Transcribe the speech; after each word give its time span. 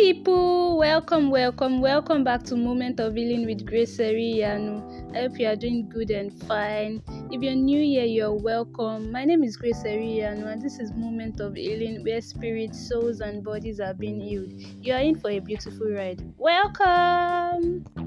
people, 0.00 0.78
welcome, 0.78 1.30
welcome, 1.30 1.78
welcome 1.82 2.24
back 2.24 2.42
to 2.42 2.56
Moment 2.56 2.98
of 3.00 3.16
Healing 3.16 3.44
with 3.44 3.66
Grace 3.66 3.98
Seriyanu. 3.98 5.14
I 5.14 5.20
hope 5.20 5.38
you 5.38 5.46
are 5.46 5.56
doing 5.56 5.90
good 5.90 6.10
and 6.10 6.32
fine. 6.44 7.02
If 7.30 7.42
you're 7.42 7.54
new 7.54 7.82
here, 7.82 8.06
you're 8.06 8.32
welcome. 8.32 9.12
My 9.12 9.26
name 9.26 9.44
is 9.44 9.58
Grace 9.58 9.82
Seriyanu, 9.84 10.46
and 10.50 10.62
this 10.62 10.78
is 10.80 10.90
Moment 10.94 11.40
of 11.40 11.54
Healing 11.54 12.02
where 12.02 12.22
spirits, 12.22 12.88
souls, 12.88 13.20
and 13.20 13.44
bodies 13.44 13.78
are 13.78 13.92
being 13.92 14.18
healed. 14.18 14.50
You 14.80 14.94
are 14.94 15.00
in 15.00 15.16
for 15.16 15.28
a 15.32 15.38
beautiful 15.38 15.90
ride. 15.90 16.22
Welcome! 16.38 17.99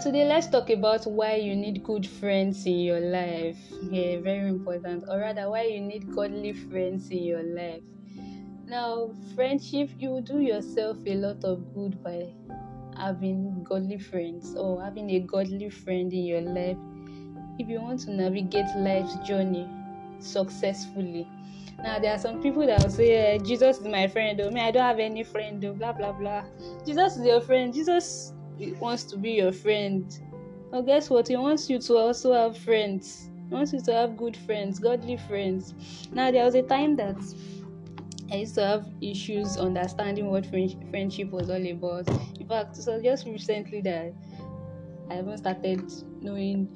Now, 0.00 0.04
today, 0.04 0.24
let's 0.24 0.46
talk 0.46 0.70
about 0.70 1.06
why 1.06 1.34
you 1.34 1.54
need 1.54 1.84
good 1.84 2.06
friends 2.06 2.64
in 2.64 2.78
your 2.78 3.00
life. 3.00 3.58
Yeah, 3.82 4.18
very 4.20 4.48
important. 4.48 5.04
Or 5.06 5.18
rather, 5.18 5.50
why 5.50 5.64
you 5.64 5.82
need 5.82 6.10
godly 6.16 6.54
friends 6.54 7.10
in 7.10 7.22
your 7.22 7.42
life. 7.42 7.82
Now, 8.64 9.10
friendship, 9.34 9.90
you 9.98 10.22
do 10.22 10.40
yourself 10.40 10.96
a 11.06 11.16
lot 11.16 11.44
of 11.44 11.74
good 11.74 12.02
by 12.02 12.32
having 12.96 13.62
godly 13.62 13.98
friends 13.98 14.54
or 14.56 14.82
having 14.82 15.10
a 15.10 15.20
godly 15.20 15.68
friend 15.68 16.10
in 16.10 16.24
your 16.24 16.40
life 16.40 16.78
if 17.58 17.68
you 17.68 17.82
want 17.82 18.00
to 18.00 18.10
navigate 18.10 18.74
life's 18.78 19.16
journey 19.16 19.68
successfully. 20.18 21.28
Now 21.82 21.98
there 21.98 22.14
are 22.14 22.18
some 22.18 22.40
people 22.40 22.66
that 22.66 22.82
will 22.82 22.90
say, 22.90 23.34
eh, 23.34 23.38
Jesus 23.44 23.80
is 23.80 23.86
my 23.86 24.08
friend, 24.08 24.40
or 24.40 24.50
me, 24.50 24.62
I 24.62 24.70
don't 24.70 24.82
have 24.82 24.98
any 24.98 25.24
friend, 25.24 25.62
or 25.62 25.74
blah 25.74 25.92
blah 25.92 26.12
blah. 26.12 26.44
Jesus 26.86 27.18
is 27.18 27.26
your 27.26 27.42
friend. 27.42 27.74
Jesus 27.74 28.32
wants 28.78 29.04
to 29.04 29.16
be 29.16 29.32
your 29.32 29.52
friend. 29.52 30.18
Well, 30.70 30.82
guess 30.82 31.10
what? 31.10 31.28
He 31.28 31.36
wants 31.36 31.68
you 31.68 31.78
to 31.80 31.96
also 31.96 32.32
have 32.32 32.56
friends. 32.56 33.28
He 33.48 33.54
wants 33.54 33.72
you 33.72 33.80
to 33.80 33.92
have 33.92 34.16
good 34.16 34.36
friends, 34.36 34.78
godly 34.78 35.16
friends. 35.16 35.74
Now, 36.12 36.30
there 36.30 36.44
was 36.44 36.54
a 36.54 36.62
time 36.62 36.96
that 36.96 37.16
I 38.30 38.36
used 38.36 38.54
to 38.54 38.64
have 38.64 38.86
issues 39.00 39.56
understanding 39.56 40.30
what 40.30 40.46
friendship 40.46 41.30
was 41.30 41.50
all 41.50 41.66
about. 41.66 42.08
In 42.38 42.46
fact, 42.46 42.76
so 42.76 43.02
just 43.02 43.26
recently 43.26 43.80
that 43.80 44.12
I 45.10 45.14
haven't 45.14 45.38
started 45.38 45.92
knowing 46.20 46.68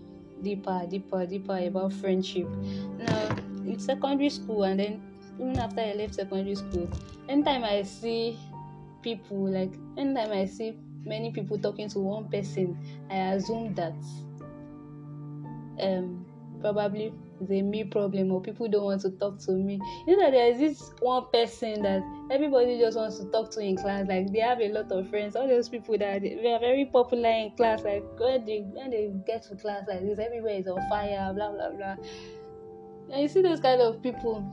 deeper, 0.42 0.84
deeper, 0.88 1.24
deeper 1.26 1.58
about 1.58 1.92
friendship. 1.92 2.48
Now, 2.98 3.36
in 3.64 3.78
secondary 3.78 4.30
school, 4.30 4.64
and 4.64 4.80
then 4.80 5.02
even 5.38 5.58
after 5.58 5.80
I 5.80 5.92
left 5.92 6.16
secondary 6.16 6.56
school, 6.56 6.88
anytime 7.28 7.62
I 7.62 7.82
see 7.82 8.36
people, 9.02 9.48
like 9.48 9.72
anytime 9.96 10.32
I 10.32 10.46
see 10.46 10.76
many 11.04 11.30
people 11.30 11.58
talking 11.58 11.88
to 11.90 11.98
one 11.98 12.28
person, 12.28 12.78
I 13.10 13.34
assume 13.34 13.74
that 13.74 13.94
um 15.80 16.24
probably 16.60 17.12
a 17.50 17.62
me 17.62 17.84
problem 17.84 18.30
or 18.32 18.40
people 18.40 18.68
don't 18.68 18.84
want 18.84 19.00
to 19.02 19.10
talk 19.10 19.38
to 19.38 19.52
me. 19.52 19.78
You 20.06 20.16
know 20.16 20.24
that 20.24 20.30
there 20.32 20.50
is 20.50 20.58
this 20.58 20.92
one 21.00 21.24
person 21.32 21.82
that 21.82 22.02
everybody 22.30 22.78
just 22.78 22.96
wants 22.96 23.18
to 23.18 23.26
talk 23.26 23.50
to 23.52 23.60
in 23.60 23.76
class. 23.76 24.06
Like 24.08 24.32
they 24.32 24.40
have 24.40 24.60
a 24.60 24.68
lot 24.72 24.90
of 24.90 25.10
friends. 25.10 25.36
All 25.36 25.46
those 25.46 25.68
people 25.68 25.98
that 25.98 26.22
they 26.22 26.52
are 26.52 26.60
very 26.60 26.86
popular 26.86 27.28
in 27.28 27.50
class. 27.56 27.82
Like 27.82 28.04
when 28.18 28.44
they 28.46 28.60
when 28.60 28.90
they 28.90 29.12
get 29.26 29.42
to 29.44 29.56
class 29.56 29.84
like 29.88 30.00
this, 30.02 30.18
everywhere 30.18 30.54
is 30.54 30.66
on 30.66 30.80
fire. 30.88 31.32
Blah 31.34 31.52
blah 31.52 31.70
blah. 31.70 31.96
And 33.10 33.22
you 33.22 33.28
see 33.28 33.42
those 33.42 33.60
kind 33.60 33.80
of 33.80 34.02
people. 34.02 34.44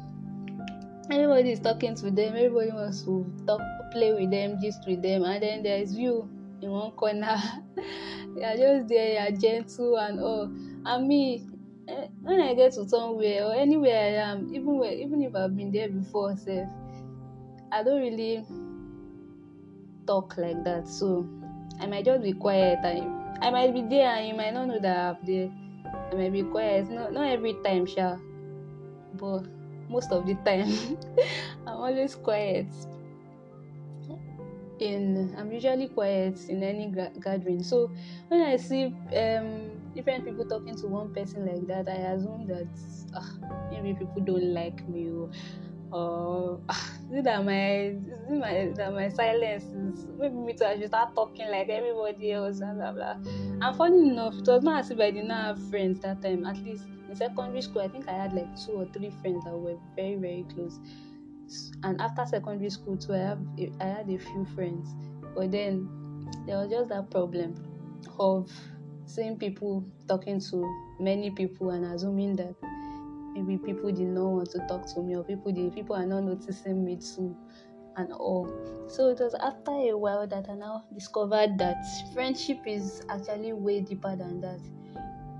Everybody 1.10 1.52
is 1.52 1.60
talking 1.60 1.96
to 1.96 2.12
them. 2.12 2.36
Everybody 2.36 2.72
wants 2.72 3.04
to 3.04 3.26
talk, 3.46 3.62
play 3.92 4.14
with 4.14 4.32
them, 4.32 4.60
gist 4.62 4.80
with 4.88 5.02
them, 5.02 5.24
and 5.24 5.42
then 5.42 5.64
there 5.64 5.78
is 5.78 5.94
you 5.98 6.30
in 6.62 6.70
one 6.70 6.92
corner. 6.92 7.38
you 7.78 8.44
are 8.44 8.56
just 8.56 8.88
there, 8.88 9.14
you 9.14 9.20
are 9.20 9.32
gentle 9.38 9.98
and 9.98 10.20
all. 10.20 10.44
And 10.86 11.08
me, 11.08 11.46
eh, 11.88 12.08
when 12.22 12.42
I 12.42 12.54
get 12.54 12.74
to 12.74 12.88
somewhere 12.88 13.46
or 13.46 13.54
anywhere 13.54 13.98
I 13.98 14.32
am, 14.32 14.54
even 14.54 14.78
where, 14.78 14.94
even 14.94 15.22
if 15.22 15.36
I've 15.36 15.56
been 15.56 15.72
there 15.72 15.90
before, 15.90 16.36
self, 16.38 16.70
I 17.72 17.84
don't 17.84 18.02
really 18.02 18.46
talk 20.06 20.38
like 20.38 20.64
that. 20.64 20.88
So 20.88 21.28
I 21.80 21.88
might 21.88 22.06
just 22.06 22.24
be 22.24 22.34
quiet 22.34 22.80
I 23.42 23.50
might 23.50 23.74
be 23.74 23.82
there 23.82 24.08
and 24.08 24.28
you 24.28 24.36
might 24.36 24.54
not 24.54 24.68
know 24.68 24.80
that 24.80 24.98
I'm 24.98 25.18
there. 25.26 25.50
I 26.12 26.16
might 26.16 26.32
be 26.32 26.44
quiet. 26.44 26.90
Not 26.92 27.12
not 27.12 27.28
every 27.28 27.56
time, 27.64 27.88
sure. 27.88 28.22
But 29.16 29.46
most 29.90 30.12
of 30.12 30.26
the 30.26 30.36
time 30.46 30.70
I'm 31.68 31.82
always 31.82 32.16
quiet 32.16 32.68
in 34.82 35.34
i'm 35.38 35.52
usually 35.52 35.88
quiet 35.90 36.40
in 36.50 36.64
any 36.64 36.90
gra- 36.92 37.14
gathering 37.24 37.64
so 37.64 37.94
when 38.30 38.42
i 38.42 38.56
see 38.58 38.86
um 39.16 39.80
different 39.96 40.26
people 40.26 40.46
talking 40.46 40.76
to 40.76 40.88
one 40.88 41.14
person 41.14 41.46
like 41.46 41.68
that 41.68 41.88
i 41.88 41.98
assume 42.14 42.48
that 42.48 42.68
uh, 43.14 43.22
maybe 43.70 43.94
people 43.94 44.24
don't 44.24 44.54
like 44.54 44.88
me 44.88 45.10
or 45.12 45.30
or 45.92 46.64
is 47.14 47.24
that 47.26 47.44
my 47.44 47.94
my 48.30 48.72
that 48.78 48.94
my 48.94 49.10
silence 49.10 49.66
is 49.66 50.08
maybe 50.18 50.36
me 50.36 50.54
too 50.54 50.64
I 50.66 50.78
should 50.80 50.88
start 50.88 51.14
talking 51.16 51.50
like 51.50 51.68
everybody 51.70 52.32
else 52.32 52.60
blah 52.60 52.94
blah. 52.94 53.16
And 53.62 53.76
funny 53.76 54.10
enough, 54.10 54.36
it 54.40 54.48
was 54.48 54.64
not 54.64 54.80
as 54.80 54.92
if 54.92 55.00
I 55.00 55.12
did 55.12 55.26
not 55.26 55.58
have 55.58 55.70
friends 55.70 56.00
that 56.00 56.22
time. 56.22 56.46
At 56.46 56.64
least 56.64 56.88
in 57.10 57.16
secondary 57.16 57.62
school, 57.62 57.82
I 57.82 57.90
think 57.90 58.08
I 58.08 58.14
had 58.14 58.32
like 58.34 58.50
two 58.66 58.72
or 58.74 58.86
three 58.86 59.12
friends 59.12 59.44
that 59.44 59.58
were 59.58 59.76
very 59.96 60.16
very 60.16 60.46
close 60.54 60.80
and 61.84 62.00
after 62.02 62.26
secondary 62.26 62.70
school 62.70 62.98
too, 62.98 63.14
I 63.14 63.18
have 63.20 63.40
I 63.80 63.86
had 63.86 64.10
a 64.10 64.18
few 64.18 64.46
friends, 64.56 64.94
but 65.36 65.52
then 65.52 65.90
there 66.46 66.58
was 66.58 66.70
just 66.70 66.90
that 66.90 67.10
problem 67.12 67.56
of 68.20 68.52
seeing 69.06 69.38
people 69.38 69.86
talking 70.08 70.40
to 70.40 70.96
many 71.00 71.32
people 71.32 71.72
and 71.72 71.86
assuming 71.86 72.36
that 72.38 72.56
maybe 73.34 73.58
people 73.58 73.92
did 73.92 74.08
not 74.08 74.26
want 74.26 74.52
to 74.52 74.60
talk 74.68 74.86
to 74.94 75.02
me 75.02 75.16
or 75.16 75.24
people 75.24 75.52
did 75.52 75.74
people 75.74 75.96
are 75.96 76.06
not 76.06 76.24
noticing 76.24 76.84
me 76.84 76.98
too 76.98 77.36
and 77.98 78.12
all. 78.14 78.48
So 78.88 79.10
it 79.10 79.20
was 79.20 79.34
after 79.36 79.72
a 79.72 79.94
while 79.98 80.26
that 80.28 80.50
I 80.50 80.56
now 80.56 80.86
discovered 80.94 81.58
that 81.58 81.78
friendship 82.14 82.60
is 82.66 83.02
actually 83.10 83.54
way 83.54 83.82
deeper 83.82 84.16
than 84.16 84.40
that 84.42 84.62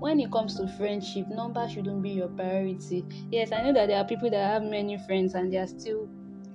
when 0.02 0.18
it 0.18 0.32
comes 0.32 0.56
to 0.56 0.66
friendship, 0.66 1.28
number 1.28 1.68
shouldn't 1.68 2.02
be 2.02 2.10
your 2.10 2.26
priority. 2.26 3.04
Yes, 3.30 3.52
I 3.52 3.62
know 3.62 3.72
that 3.72 3.86
there 3.86 3.98
are 3.98 4.04
people 4.04 4.30
that 4.30 4.52
have 4.52 4.64
many 4.64 4.98
friends 5.06 5.34
and 5.34 5.52
they 5.52 5.58
are 5.58 5.66
still 5.68 6.08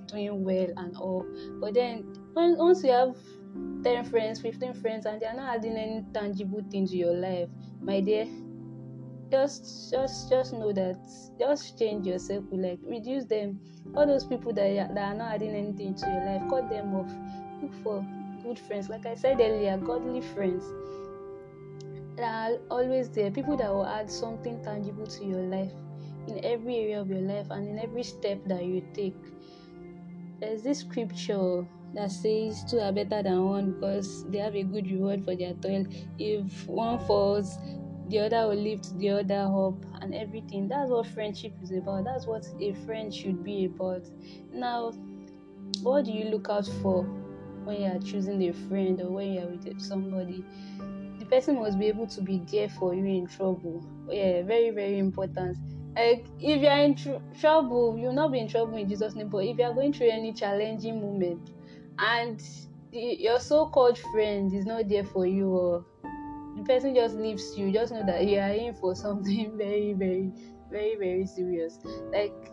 doing 0.07 0.43
well 0.43 0.67
and 0.75 0.97
all. 0.97 1.25
But 1.61 1.73
then 1.73 2.13
once 2.35 2.83
you 2.83 2.91
have 2.91 3.15
10 3.83 4.03
friends, 4.03 4.41
15 4.41 4.73
friends, 4.73 5.05
and 5.05 5.21
they 5.21 5.27
are 5.27 5.33
not 5.33 5.55
adding 5.55 5.77
any 5.77 6.03
tangible 6.13 6.61
thing 6.69 6.87
to 6.87 6.97
your 6.97 7.13
life, 7.13 7.47
my 7.81 8.01
dear, 8.01 8.27
just 9.31 9.91
just 9.91 10.29
just 10.29 10.51
know 10.51 10.73
that 10.73 10.97
just 11.39 11.79
change 11.79 12.05
yourself 12.05 12.43
like 12.51 12.79
reduce 12.83 13.25
them 13.25 13.59
all 13.95 14.07
those 14.07 14.23
people 14.23 14.53
that, 14.53 14.93
that 14.95 15.03
are 15.03 15.13
not 15.13 15.33
adding 15.35 15.53
anything 15.53 15.93
to 15.93 16.05
your 16.07 16.25
life 16.25 16.41
cut 16.49 16.69
them 16.69 16.95
off 16.95 17.11
look 17.61 17.73
for 17.83 18.05
good 18.41 18.57
friends 18.57 18.87
like 18.87 19.05
i 19.05 19.13
said 19.13 19.37
earlier 19.41 19.75
godly 19.79 20.21
friends 20.21 20.63
that 22.17 22.51
are 22.51 22.57
always 22.69 23.09
there, 23.09 23.31
people 23.31 23.55
that 23.57 23.73
will 23.73 23.85
add 23.85 24.09
something 24.09 24.61
tangible 24.63 25.07
to 25.07 25.25
your 25.25 25.41
life 25.41 25.71
in 26.27 26.43
every 26.43 26.75
area 26.77 26.99
of 26.99 27.09
your 27.09 27.21
life 27.21 27.47
and 27.51 27.67
in 27.67 27.79
every 27.79 28.03
step 28.03 28.39
that 28.47 28.65
you 28.65 28.83
take. 28.93 29.15
There's 30.39 30.61
this 30.63 30.79
scripture 30.79 31.65
that 31.93 32.11
says 32.11 32.63
two 32.69 32.79
are 32.79 32.91
better 32.91 33.23
than 33.23 33.45
one 33.45 33.71
because 33.73 34.25
they 34.29 34.39
have 34.39 34.55
a 34.55 34.63
good 34.63 34.89
reward 34.91 35.23
for 35.23 35.35
their 35.35 35.53
toil. 35.53 35.85
If 36.19 36.67
one 36.67 36.99
falls, 37.05 37.57
the 38.09 38.19
other 38.19 38.47
will 38.49 38.61
lift 38.61 38.97
the 38.99 39.09
other 39.09 39.47
up 39.51 39.75
and 40.01 40.13
everything. 40.13 40.67
That's 40.67 40.89
what 40.89 41.07
friendship 41.07 41.53
is 41.61 41.71
about. 41.71 42.03
That's 42.05 42.25
what 42.25 42.45
a 42.59 42.73
friend 42.85 43.13
should 43.13 43.43
be 43.43 43.65
about. 43.65 44.03
Now, 44.53 44.91
what 45.81 46.05
do 46.05 46.11
you 46.11 46.25
look 46.25 46.49
out 46.49 46.67
for 46.81 47.03
when 47.63 47.81
you 47.81 47.87
are 47.87 47.99
choosing 47.99 48.41
a 48.43 48.53
friend 48.53 49.01
or 49.01 49.11
when 49.11 49.33
you 49.33 49.41
are 49.41 49.47
with 49.47 49.81
somebody? 49.81 50.43
Person 51.29 51.59
must 51.59 51.77
be 51.77 51.87
able 51.87 52.07
to 52.07 52.21
be 52.21 52.41
there 52.51 52.69
for 52.69 52.93
you 52.93 53.05
in 53.05 53.27
trouble. 53.27 53.83
Yeah, 54.09 54.43
very, 54.43 54.71
very 54.71 54.99
important. 54.99 55.57
Like, 55.95 56.25
if 56.39 56.61
you're 56.61 56.71
in 56.71 56.95
tr- 56.95 57.39
trouble, 57.39 57.97
you'll 57.97 58.13
not 58.13 58.31
be 58.31 58.39
in 58.39 58.47
trouble 58.47 58.77
in 58.77 58.87
Jesus' 58.87 59.15
name, 59.15 59.29
but 59.29 59.39
if 59.39 59.57
you're 59.57 59.73
going 59.73 59.93
through 59.93 60.09
any 60.09 60.31
challenging 60.33 61.01
moment 61.01 61.49
and 61.97 62.39
the, 62.91 63.17
your 63.19 63.39
so 63.39 63.67
called 63.67 63.97
friend 63.97 64.53
is 64.53 64.65
not 64.65 64.87
there 64.87 65.03
for 65.03 65.25
you, 65.25 65.49
or 65.49 65.85
the 66.55 66.63
person 66.63 66.93
just 66.93 67.15
leaves 67.15 67.57
you, 67.57 67.71
just 67.71 67.91
know 67.91 68.05
that 68.05 68.25
you 68.25 68.39
are 68.39 68.51
in 68.51 68.73
for 68.75 68.95
something 69.05 69.57
very, 69.57 69.93
very, 69.93 70.31
very, 70.69 70.95
very 70.95 71.25
serious. 71.25 71.79
Like, 72.11 72.51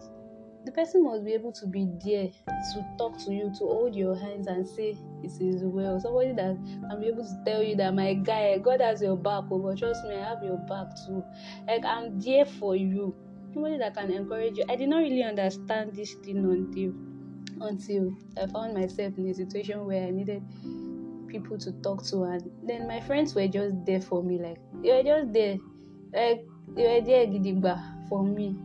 the 0.65 0.73
person 0.73 1.05
must 1.05 1.25
be 1.25 1.33
able 1.35 1.53
to 1.53 1.67
be 1.67 1.87
there 2.05 2.29
to 2.47 2.87
talk 2.99 3.19
to 3.25 3.33
you, 3.33 3.53
to 3.59 3.65
hold 3.65 3.95
your 3.95 4.17
hands 4.17 4.47
and 4.47 4.67
say 4.67 4.97
it 5.23 5.31
is 5.41 5.63
well. 5.63 6.01
Somebody 6.01 6.33
that 6.33 6.57
can 6.89 7.01
be 7.01 7.09
able 7.09 7.25
to 7.25 7.43
tell 7.45 7.63
you 7.63 7.77
that 7.77 7.95
my 7.95 8.15
guy, 8.15 8.57
God 8.59 8.81
has 8.81 9.03
your 9.03 9.17
back, 9.17 9.45
oh, 9.51 9.59
but 9.59 9.79
trust 9.79 10.05
me, 10.05 10.15
I 10.17 10.29
have 10.29 10.43
your 10.43 10.57
back 10.57 10.89
too. 11.07 11.23
Like 11.67 11.85
I'm 11.85 12.19
there 12.19 12.47
for 12.47 12.77
you. 12.77 13.15
Somebody 13.53 13.79
that 13.79 13.95
can 13.95 14.11
encourage 14.11 14.57
you. 14.57 14.65
I 14.69 14.77
did 14.77 14.89
not 14.89 14.99
really 14.99 15.23
understand 15.23 15.95
this 15.95 16.15
thing 16.25 16.39
until 16.39 16.93
until 17.61 18.17
I 18.37 18.47
found 18.47 18.75
myself 18.75 19.17
in 19.17 19.29
a 19.29 19.35
situation 19.35 19.87
where 19.87 20.07
I 20.07 20.11
needed 20.11 20.43
people 21.29 21.59
to 21.59 21.73
talk 21.83 22.05
to, 22.07 22.25
and 22.25 22.51
then 22.65 22.89
my 22.89 23.01
friends 23.01 23.35
were 23.35 23.47
just 23.47 23.77
there 23.85 24.01
for 24.01 24.23
me. 24.23 24.39
Like 24.39 24.59
they 24.83 24.93
were 24.93 25.03
just 25.03 25.33
there, 25.33 25.59
like 26.15 26.45
they 26.75 26.87
were 26.87 27.01
there 27.01 27.27
for 28.09 28.25
me. 28.25 28.57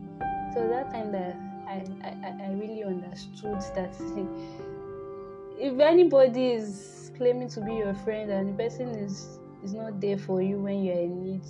So 0.54 0.66
that 0.66 0.90
time 0.90 1.12
that 1.12 1.49
I, 1.70 1.84
I, 2.02 2.46
I 2.46 2.50
really 2.52 2.82
understood 2.82 3.60
that 3.76 3.94
if 5.56 5.78
anybody 5.78 6.48
is 6.48 7.12
claiming 7.16 7.48
to 7.50 7.60
be 7.60 7.74
your 7.74 7.94
friend 7.94 8.30
and 8.30 8.48
the 8.48 8.64
person 8.64 8.88
is 8.88 9.38
is 9.62 9.74
not 9.74 10.00
there 10.00 10.18
for 10.18 10.42
you 10.42 10.58
when 10.58 10.82
you're 10.82 10.98
in 10.98 11.22
need, 11.22 11.42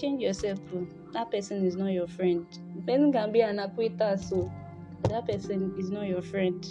change 0.00 0.22
yourself. 0.22 0.58
Bro. 0.70 0.86
That 1.12 1.30
person 1.30 1.66
is 1.66 1.76
not 1.76 1.88
your 1.88 2.06
friend. 2.06 2.46
The 2.76 2.82
person 2.82 3.12
can 3.12 3.32
be 3.32 3.40
an 3.40 3.58
acquaintance, 3.58 4.30
so 4.30 4.50
that 5.10 5.26
person 5.28 5.74
is 5.76 5.90
not 5.90 6.06
your 6.06 6.22
friend. 6.22 6.64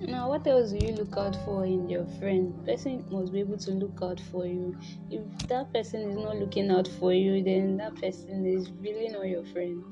Now, 0.00 0.28
what 0.28 0.46
else 0.46 0.72
do 0.72 0.84
you 0.84 0.92
look 0.94 1.16
out 1.16 1.36
for 1.44 1.64
in 1.64 1.88
your 1.88 2.06
friend? 2.18 2.64
Person 2.66 3.04
must 3.10 3.32
be 3.32 3.40
able 3.40 3.58
to 3.58 3.70
look 3.70 3.98
out 4.02 4.18
for 4.18 4.46
you. 4.46 4.76
If 5.10 5.22
that 5.48 5.72
person 5.72 6.10
is 6.10 6.16
not 6.16 6.36
looking 6.36 6.70
out 6.70 6.88
for 6.88 7.12
you, 7.12 7.42
then 7.44 7.76
that 7.76 7.94
person 7.96 8.46
is 8.46 8.70
really 8.80 9.08
not 9.08 9.28
your 9.28 9.44
friend. 9.44 9.84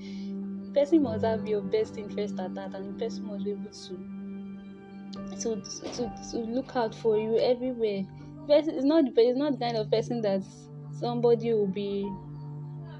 The 0.68 0.80
person 0.80 1.02
must 1.02 1.24
have 1.24 1.46
your 1.46 1.62
best 1.62 1.96
interest 1.96 2.38
at 2.38 2.54
that, 2.54 2.74
and 2.74 2.94
the 2.94 3.04
person 3.04 3.26
must 3.26 3.44
be 3.44 3.52
able 3.52 3.70
to 3.70 4.28
to 5.40 5.62
to, 5.92 6.12
to 6.30 6.38
look 6.38 6.76
out 6.76 6.94
for 6.94 7.18
you 7.18 7.38
everywhere. 7.38 8.04
Person 8.46 8.74
is 8.74 8.84
not 8.84 9.04
it's 9.16 9.38
not 9.38 9.52
the 9.52 9.58
kind 9.58 9.76
of 9.76 9.90
person 9.90 10.20
that 10.22 10.42
somebody 10.92 11.52
will 11.52 11.66
be 11.66 12.08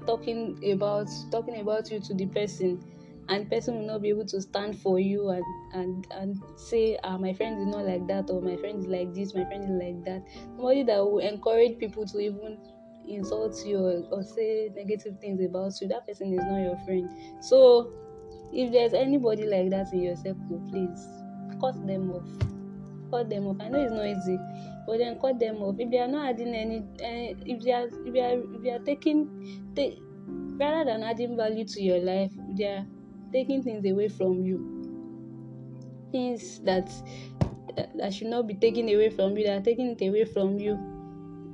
talking 0.05 0.57
about 0.71 1.07
talking 1.31 1.59
about 1.59 1.91
you 1.91 1.99
to 1.99 2.13
the 2.13 2.25
person 2.27 2.83
and 3.29 3.45
the 3.45 3.49
person 3.49 3.77
will 3.77 3.85
not 3.85 4.01
be 4.01 4.09
able 4.09 4.25
to 4.25 4.41
stand 4.41 4.79
for 4.79 4.99
you 4.99 5.29
and 5.29 5.43
and 5.73 6.07
and 6.11 6.41
say 6.55 6.97
ah 7.03 7.17
my 7.17 7.33
friend 7.33 7.59
is 7.59 7.67
not 7.67 7.85
like 7.85 8.07
that 8.07 8.29
or 8.29 8.41
my 8.41 8.55
friend 8.57 8.79
is 8.79 8.87
like 8.87 9.13
this 9.13 9.35
my 9.35 9.45
friend 9.45 9.63
is 9.63 9.69
like 9.69 10.03
that 10.05 10.23
somebody 10.55 10.83
that 10.83 10.97
will 10.97 11.19
encourage 11.19 11.77
people 11.77 12.05
to 12.05 12.19
even 12.19 12.57
insult 13.09 13.65
you 13.65 13.77
or, 13.77 14.03
or 14.11 14.23
say 14.23 14.71
negative 14.75 15.17
things 15.19 15.41
about 15.43 15.73
you 15.81 15.87
that 15.87 16.07
person 16.07 16.33
is 16.33 16.39
not 16.39 16.59
your 16.59 16.77
friend. 16.85 17.09
So 17.41 17.91
if 18.53 18.71
there's 18.71 18.93
anybody 18.93 19.45
like 19.45 19.69
that 19.71 19.91
in 19.93 20.03
your 20.03 20.15
circle 20.15 20.61
please 20.69 21.05
cut 21.59 21.75
them 21.87 22.11
off. 22.11 22.27
Cut 23.11 23.29
them 23.29 23.47
off. 23.47 23.57
I 23.59 23.69
know 23.69 23.79
it's 23.79 23.91
not 23.91 24.05
easy 24.05 24.37
but 24.85 24.97
then 24.99 25.19
cut 25.19 25.39
them 25.39 25.57
off. 25.57 25.75
If 25.79 25.91
they 25.91 25.99
are 25.99 26.07
not 26.07 26.29
adding 26.29 26.53
any 26.55 26.79
uh, 26.79 27.35
if 27.45 27.63
they 27.63 27.71
are 27.71 27.87
if 27.87 28.13
they 28.13 28.21
are 28.21 28.39
if 28.55 28.63
they 28.63 28.71
are 28.71 28.79
taking 28.79 29.71
they, 29.73 29.97
rather 30.57 30.91
than 30.91 31.03
adding 31.03 31.35
value 31.35 31.65
to 31.65 31.81
your 31.81 31.99
life 31.99 32.31
they 32.57 32.65
are 32.65 32.85
taking 33.33 33.63
things 33.63 33.89
away 33.89 34.09
from 34.09 34.43
you. 34.43 34.75
Things 36.11 36.59
that 36.61 36.89
that 37.95 38.13
should 38.13 38.27
not 38.27 38.47
be 38.47 38.55
taken 38.55 38.89
away 38.89 39.09
from 39.09 39.37
you 39.37 39.45
that 39.45 39.61
are 39.61 39.63
taking 39.63 39.95
it 39.97 40.07
away 40.07 40.25
from 40.25 40.57
you 40.57 40.98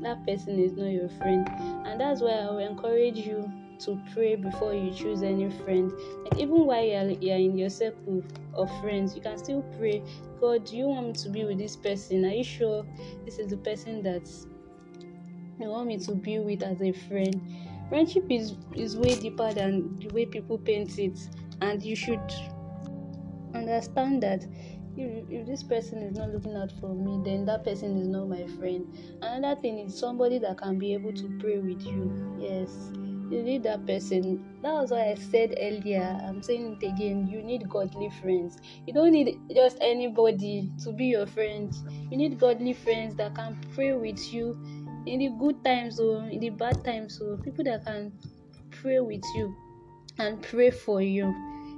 that 0.02 0.26
person 0.26 0.60
is 0.60 0.74
not 0.74 0.88
your 0.88 1.10
friend. 1.10 1.48
And 1.86 2.00
that's 2.00 2.22
why 2.22 2.32
i 2.32 2.46
will 2.50 2.60
encourage 2.60 3.18
you 3.18 3.52
to 3.80 4.00
pray 4.14 4.36
before 4.36 4.74
you 4.74 4.92
choose 4.92 5.24
any 5.24 5.50
friend. 5.50 5.92
Like 6.24 6.40
even 6.40 6.66
while 6.66 6.84
you're, 6.84 7.10
you're 7.12 7.38
in 7.38 7.58
your 7.58 7.70
circle 7.70 8.24
of 8.54 8.70
friends 8.82 9.16
you 9.16 9.22
can 9.22 9.38
still 9.38 9.62
pray 9.78 10.02
god 10.40 10.66
do 10.66 10.78
you 10.78 10.86
want 10.86 11.08
me 11.08 11.14
to 11.14 11.30
be 11.30 11.46
with 11.46 11.58
this 11.58 11.76
person? 11.76 12.26
Are 12.26 12.34
you 12.34 12.44
sure 12.44 12.86
this 13.26 13.38
is 13.40 13.50
the 13.50 13.58
person 13.58 14.02
that 14.04 14.30
you 15.60 15.70
want 15.70 15.88
me 15.88 15.98
to 16.00 16.16
be 16.16 16.40
with 16.40 16.64
as 16.64 16.82
a 16.82 16.92
friend? 16.92 17.42
Friendship 17.90 18.26
is 18.30 18.56
is 18.74 18.98
way 18.98 19.16
deeper 19.16 19.54
than 19.54 19.96
the 19.98 20.08
way 20.10 20.26
people 20.26 20.58
paint 20.58 20.98
it. 20.98 21.20
And 21.62 21.82
you 21.84 21.96
should 21.96 22.34
understand 23.54 24.22
that 24.24 24.46
if, 24.98 25.30
if 25.30 25.48
this 25.48 25.64
person 25.64 26.00
is 26.00 26.18
not 26.18 26.30
looking 26.30 26.56
out 26.56 26.72
for 26.80 26.94
me 26.94 27.22
then 27.24 27.46
that 27.46 27.64
person 27.64 27.98
is 27.98 28.08
not 28.08 28.28
my 28.28 28.46
friend. 28.60 28.86
Another 29.22 29.60
thing 29.62 29.80
is 29.80 29.98
somebody 29.98 30.40
that 30.40 30.58
can 30.58 30.78
be 30.80 30.94
able 30.94 31.14
to 31.14 31.38
pray 31.40 31.60
with 31.60 31.86
you. 31.86 32.38
Yes 32.40 32.92
you 33.30 33.42
need 33.42 33.64
that 33.64 33.86
person. 33.88 34.44
That 34.62 34.74
was 34.74 34.92
why 34.92 35.10
i 35.10 35.16
said 35.16 35.56
earlier 35.60 36.20
i'm 36.24 36.42
saying 36.44 36.78
it 36.80 36.86
again 36.86 37.28
you 37.28 37.42
need 37.42 37.68
godly 37.70 38.10
friends. 38.22 38.58
You 38.86 38.94
don't 38.94 39.12
need 39.12 39.40
just 39.54 39.78
anybody 39.82 40.72
to 40.84 40.92
be 40.92 41.06
your 41.06 41.26
friend. 41.26 41.74
You 42.12 42.18
need 42.18 42.40
godly 42.40 42.74
friends 42.74 43.16
that 43.16 43.36
can 43.36 43.58
pray 43.74 43.94
with 43.94 44.34
you 44.34 44.58
in 45.06 45.20
the 45.20 45.30
good 45.40 45.64
times 45.64 46.00
or 46.00 46.26
in 46.28 46.40
the 46.40 46.50
bad 46.50 46.84
times 46.84 47.22
or 47.22 47.38
people 47.38 47.64
that 47.66 47.86
can 47.86 48.12
pray 48.72 49.00
with 49.00 49.24
you 49.36 49.56
and 50.18 50.42
pray 50.42 50.72
for 50.72 51.02
you. 51.02 51.34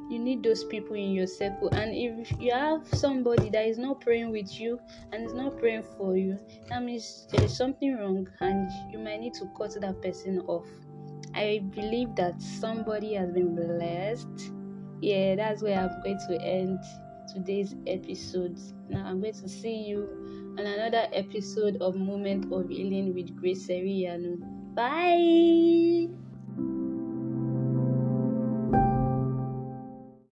You 0.10 0.20
need 0.20 0.42
those 0.44 0.64
people 0.64 0.96
in 0.96 1.12
your 1.12 1.28
circle. 1.28 1.70
And 1.70 1.94
if 1.94 2.32
you 2.40 2.54
have 2.54 2.88
somebody 2.94 3.50
that 3.50 3.66
is 3.68 3.78
not 3.78 4.00
praying 4.00 4.32
with 4.32 4.60
you 4.60 4.80
and 5.12 5.26
is 5.26 5.34
not 5.34 5.58
praying 5.58 5.84
for 5.98 6.16
you, 6.16 6.38
that 6.70 6.84
means 6.84 7.28
there 7.32 7.44
is 7.44 7.56
something 7.56 7.98
wrong 7.98 8.28
and 8.40 8.70
you 8.92 9.00
might 9.00 9.20
need 9.20 9.34
to 9.36 9.50
cut 9.58 9.76
that 9.80 10.02
person 10.02 10.40
off. 10.48 10.68
I 11.36 11.62
believe 11.76 12.16
that 12.16 12.42
somebody 12.42 13.14
has 13.16 13.32
been 13.32 13.56
blessed. 13.56 14.52
Yeah, 15.02 15.36
that's 15.36 15.62
where 15.62 15.78
I'm 15.78 16.02
going 16.02 16.20
to 16.30 16.42
end 16.42 16.80
today's 17.34 17.76
episode. 17.86 18.58
Now 18.90 19.06
I'm 19.06 19.22
going 19.22 19.34
to 19.34 19.50
see 19.50 19.76
you 19.76 20.56
on 20.58 20.66
another 20.66 21.08
episode 21.14 21.78
of 21.82 21.96
Moment 21.96 22.52
of 22.52 22.70
Healing 22.70 23.14
with 23.14 23.36
Grace 23.36 23.68
Seriano. 23.68 24.38
Bye. 24.74 26.27